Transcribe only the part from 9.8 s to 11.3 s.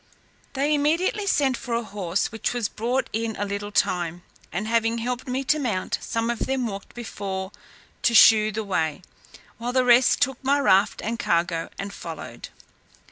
rest took my raft and